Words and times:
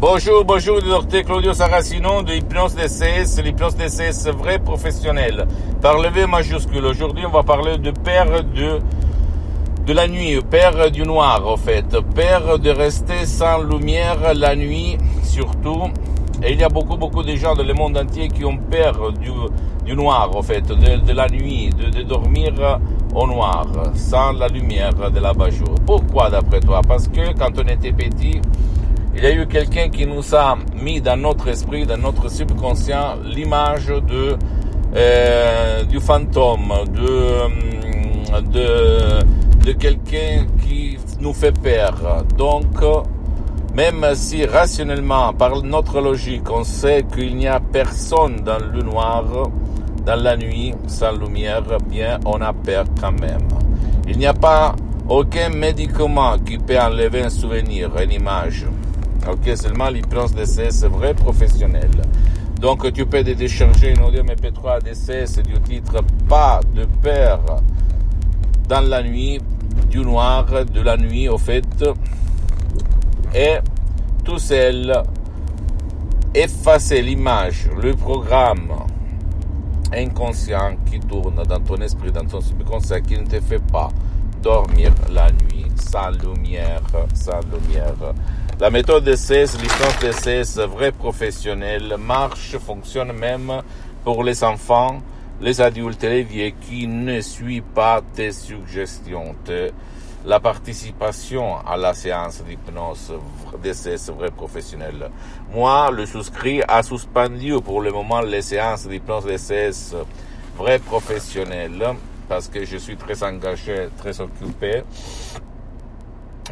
Bonjour, 0.00 0.44
bonjour, 0.44 0.80
docteur 0.80 1.24
Claudio 1.24 1.52
Saracino 1.52 2.22
de 2.22 2.32
Hypnose 2.32 2.76
DCS, 2.76 3.42
l'hypnose 3.42 3.74
DCS 3.74 4.28
vrai 4.30 4.60
professionnel, 4.60 5.48
par 5.82 5.98
le 5.98 6.08
V 6.10 6.24
majuscule. 6.24 6.84
Aujourd'hui, 6.86 7.26
on 7.26 7.30
va 7.30 7.42
parler 7.42 7.78
de 7.78 7.90
père 7.90 8.44
de, 8.44 8.78
de 9.84 9.92
la 9.92 10.06
nuit, 10.06 10.40
père 10.48 10.92
du 10.92 11.02
noir, 11.02 11.42
en 11.44 11.56
fait. 11.56 11.98
Père 12.14 12.60
de 12.60 12.70
rester 12.70 13.26
sans 13.26 13.60
lumière 13.60 14.34
la 14.36 14.54
nuit, 14.54 14.98
surtout. 15.24 15.90
Et 16.44 16.52
il 16.52 16.60
y 16.60 16.62
a 16.62 16.68
beaucoup, 16.68 16.96
beaucoup 16.96 17.24
de 17.24 17.34
gens 17.34 17.56
dans 17.56 17.64
le 17.64 17.74
monde 17.74 17.98
entier 17.98 18.28
qui 18.28 18.44
ont 18.44 18.56
peur 18.56 19.12
du, 19.14 19.32
du 19.84 19.96
noir, 19.96 20.30
en 20.32 20.42
fait, 20.42 20.64
de, 20.64 21.12
la 21.12 21.26
nuit, 21.26 21.70
de, 21.70 22.02
dormir 22.02 22.52
au 23.12 23.26
noir, 23.26 23.66
sans 23.94 24.30
la 24.30 24.46
lumière 24.46 25.10
de 25.10 25.18
la 25.18 25.32
bajour. 25.32 25.74
Pourquoi, 25.84 26.30
d'après 26.30 26.60
toi? 26.60 26.82
Parce 26.86 27.08
que 27.08 27.36
quand 27.36 27.50
on 27.58 27.66
était 27.66 27.90
petit, 27.90 28.40
il 29.18 29.24
y 29.24 29.26
a 29.26 29.32
eu 29.32 29.46
quelqu'un 29.48 29.88
qui 29.88 30.06
nous 30.06 30.32
a 30.32 30.56
mis 30.80 31.00
dans 31.00 31.16
notre 31.16 31.48
esprit, 31.48 31.84
dans 31.84 31.96
notre 31.96 32.30
subconscient, 32.30 33.16
l'image 33.24 33.88
de 33.88 34.36
euh, 34.94 35.82
du 35.82 35.98
fantôme, 35.98 36.72
de 36.94 38.38
de, 38.40 39.64
de 39.64 39.72
quelqu'un 39.72 40.46
qui 40.62 40.98
nous 41.18 41.32
fait 41.32 41.50
peur. 41.50 42.24
Donc, 42.36 42.66
même 43.74 44.06
si 44.14 44.46
rationnellement, 44.46 45.32
par 45.32 45.62
notre 45.64 46.00
logique, 46.00 46.48
on 46.50 46.62
sait 46.62 47.04
qu'il 47.12 47.36
n'y 47.36 47.48
a 47.48 47.58
personne 47.58 48.36
dans 48.44 48.58
le 48.58 48.82
noir, 48.82 49.24
dans 50.06 50.22
la 50.22 50.36
nuit, 50.36 50.74
sans 50.86 51.12
lumière, 51.12 51.62
bien, 51.90 52.20
on 52.24 52.40
a 52.40 52.52
peur 52.52 52.84
quand 53.00 53.20
même. 53.20 53.48
Il 54.06 54.16
n'y 54.16 54.26
a 54.26 54.34
pas 54.34 54.76
aucun 55.08 55.48
médicament 55.48 56.38
qui 56.38 56.56
peut 56.56 56.78
enlever 56.78 57.22
un 57.22 57.30
souvenir, 57.30 57.90
une 58.00 58.12
image. 58.12 58.66
Ok, 59.26 59.56
seulement 59.56 59.88
l'hypnose 59.88 60.34
DCS 60.34 60.86
vrai 60.86 61.14
professionnel. 61.14 61.90
Donc 62.60 62.92
tu 62.92 63.06
peux 63.06 63.22
décharger 63.22 63.90
une 63.90 64.02
audio 64.02 64.22
MP3 64.22 64.82
DCS 64.82 65.42
du 65.42 65.60
titre 65.60 66.02
Pas 66.28 66.60
de 66.74 66.84
peur. 67.02 67.62
Dans 68.68 68.80
la 68.80 69.02
nuit, 69.02 69.40
du 69.90 70.00
noir, 70.00 70.46
de 70.64 70.80
la 70.80 70.96
nuit 70.96 71.28
au 71.28 71.38
fait, 71.38 71.64
et 73.34 73.58
tout 74.24 74.38
seul 74.38 75.02
effacer 76.34 77.02
l'image, 77.02 77.68
le 77.80 77.94
programme 77.94 78.72
inconscient 79.92 80.76
qui 80.90 81.00
tourne 81.00 81.42
dans 81.48 81.60
ton 81.60 81.76
esprit, 81.76 82.12
dans 82.12 82.24
ton 82.24 82.40
subconscient, 82.40 83.00
qui 83.00 83.18
ne 83.18 83.24
te 83.24 83.40
fait 83.40 83.62
pas 83.72 83.88
dormir 84.42 84.92
la 85.10 85.30
nuit 85.30 85.66
sans 85.76 86.10
lumière, 86.10 86.82
sans 87.14 87.40
lumière. 87.40 87.94
La 88.60 88.70
méthode 88.70 89.04
DCS, 89.04 89.56
licence 89.60 89.98
DCS 90.00 90.60
vrai 90.66 90.92
professionnel, 90.92 91.96
marche, 91.98 92.56
fonctionne 92.58 93.12
même 93.12 93.62
pour 94.04 94.24
les 94.24 94.42
enfants, 94.42 94.98
les 95.40 95.60
adultes 95.60 96.02
et 96.04 96.08
les 96.08 96.22
vieux 96.22 96.52
qui 96.60 96.86
ne 96.86 97.20
suivent 97.20 97.62
pas 97.74 98.00
tes 98.14 98.32
suggestions. 98.32 99.34
la 100.26 100.40
participation 100.40 101.56
à 101.64 101.76
la 101.76 101.94
séance 101.94 102.42
d'hypnose 102.42 103.14
DCS 103.62 104.10
vrai 104.10 104.30
professionnel. 104.30 105.10
Moi, 105.54 105.90
le 105.92 106.04
souscrit 106.06 106.60
a 106.66 106.82
suspendu 106.82 107.54
pour 107.64 107.80
le 107.80 107.92
moment 107.92 108.20
les 108.20 108.42
séances 108.42 108.86
d'hypnose 108.86 109.26
DCS 109.26 109.94
vrai 110.56 110.80
professionnel 110.80 111.94
parce 112.28 112.48
que 112.48 112.64
je 112.64 112.76
suis 112.76 112.96
très 112.96 113.22
engagé, 113.22 113.88
très 113.96 114.20
occupé. 114.20 114.82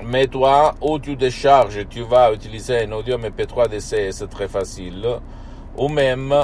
Mais 0.05 0.27
toi, 0.27 0.75
où 0.81 0.99
tu 0.99 1.17
décharges, 1.17 1.87
tu 1.89 2.03
vas 2.03 2.33
utiliser 2.33 2.85
un 2.85 2.93
audio 2.93 3.17
MP3 3.19 3.69
DC, 3.69 4.13
c'est 4.13 4.31
très 4.31 4.49
facile. 4.49 5.07
Ou 5.77 5.89
même, 5.89 6.35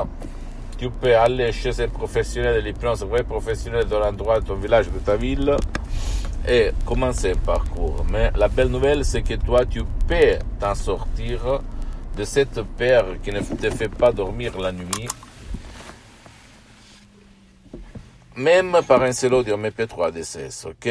tu 0.78 0.90
peux 0.90 1.16
aller 1.16 1.52
chez 1.52 1.80
un 1.80 1.88
professionnel 1.88 2.56
de 2.56 2.68
l'hypnose, 2.68 3.04
vrai 3.04 3.22
professionnel 3.22 3.86
de 3.86 3.96
l'endroit 3.96 4.40
de 4.40 4.46
ton 4.46 4.54
village, 4.54 4.90
de 4.90 4.98
ta 4.98 5.16
ville, 5.16 5.56
et 6.48 6.70
commencer 6.84 7.32
un 7.32 7.36
parcours. 7.36 8.04
Mais 8.10 8.30
la 8.36 8.48
belle 8.48 8.68
nouvelle, 8.68 9.04
c'est 9.04 9.22
que 9.22 9.34
toi, 9.34 9.64
tu 9.64 9.82
peux 10.08 10.38
t'en 10.58 10.74
sortir 10.74 11.60
de 12.16 12.24
cette 12.24 12.62
peur 12.76 13.06
qui 13.22 13.32
ne 13.32 13.40
te 13.40 13.70
fait 13.70 13.88
pas 13.88 14.12
dormir 14.12 14.58
la 14.58 14.72
nuit 14.72 15.08
même 18.36 18.78
par 18.86 19.02
un 19.02 19.12
seul 19.12 19.34
audio 19.34 19.56
MP3 19.56 20.12
DCS, 20.12 20.66
ok? 20.66 20.88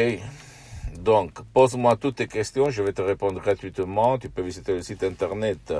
Donc, 0.98 1.40
pose-moi 1.52 1.96
toutes 1.96 2.16
tes 2.16 2.28
questions, 2.28 2.70
je 2.70 2.82
vais 2.82 2.92
te 2.92 3.02
répondre 3.02 3.40
gratuitement. 3.40 4.18
Tu 4.18 4.28
peux 4.28 4.42
visiter 4.42 4.74
le 4.74 4.82
site 4.82 5.04
internet 5.04 5.72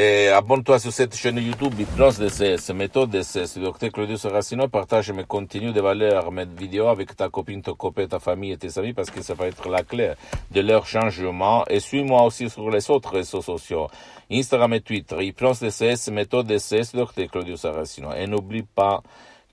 Et 0.00 0.28
abonne-toi 0.28 0.78
sur 0.78 0.92
cette 0.92 1.16
chaîne 1.16 1.38
YouTube 1.38 1.74
Hypnose 1.76 2.20
DCS, 2.20 2.72
méthode 2.72 3.10
DCS, 3.10 3.58
Dr 3.58 3.90
Claudio 3.90 4.16
Saracino. 4.16 4.68
Partage 4.68 5.10
mes 5.10 5.24
contenus 5.24 5.74
de 5.74 5.80
valeur, 5.80 6.30
mes 6.30 6.44
vidéos 6.44 6.86
avec 6.86 7.16
ta 7.16 7.28
copine, 7.28 7.62
ton 7.62 7.74
copain, 7.74 8.06
ta 8.06 8.20
famille 8.20 8.52
et 8.52 8.56
tes 8.56 8.78
amis 8.78 8.92
parce 8.92 9.10
que 9.10 9.22
ça 9.22 9.34
va 9.34 9.48
être 9.48 9.68
la 9.68 9.82
clé 9.82 10.12
de 10.52 10.60
leur 10.60 10.86
changement. 10.86 11.64
Et 11.68 11.80
suis-moi 11.80 12.22
aussi 12.22 12.48
sur 12.48 12.70
les 12.70 12.88
autres 12.92 13.10
réseaux 13.10 13.42
sociaux, 13.42 13.88
Instagram 14.30 14.74
et 14.74 14.82
Twitter, 14.82 15.16
Hypnose 15.20 15.58
DCS, 15.58 16.12
méthode 16.12 16.46
DCS, 16.46 16.94
Dr 16.94 17.28
Claudio 17.28 17.56
Saracino. 17.56 18.12
Et 18.12 18.28
n'oublie 18.28 18.62
pas 18.62 19.02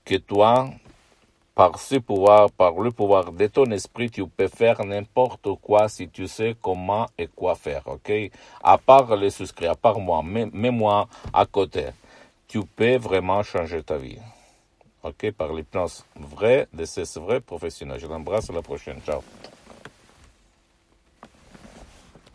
que 0.04 0.14
toi, 0.14 0.70
par 1.56 1.78
ce 1.80 1.96
pouvoir, 1.96 2.50
par 2.50 2.72
le 2.78 2.90
pouvoir 2.90 3.32
de 3.32 3.46
ton 3.46 3.64
esprit, 3.70 4.10
tu 4.10 4.26
peux 4.26 4.46
faire 4.46 4.84
n'importe 4.84 5.48
quoi 5.62 5.88
si 5.88 6.06
tu 6.06 6.28
sais 6.28 6.54
comment 6.60 7.06
et 7.16 7.28
quoi 7.28 7.54
faire, 7.54 7.82
ok? 7.86 8.12
À 8.62 8.76
part 8.76 9.16
les 9.16 9.30
souscrits, 9.30 9.66
à 9.66 9.74
part 9.74 9.98
moi, 9.98 10.22
mets-moi 10.22 11.08
à 11.32 11.46
côté. 11.46 11.86
Tu 12.46 12.60
peux 12.60 12.98
vraiment 12.98 13.42
changer 13.42 13.82
ta 13.82 13.96
vie. 13.96 14.18
Ok? 15.02 15.30
Par 15.32 15.48
plans 15.70 15.86
vrais, 16.14 16.68
de 16.74 16.84
ces 16.84 17.04
vrais 17.18 17.40
professionnels. 17.40 18.00
Je 18.00 18.06
t'embrasse 18.06 18.50
à 18.50 18.52
la 18.52 18.62
prochaine. 18.62 19.00
Ciao. 19.06 19.22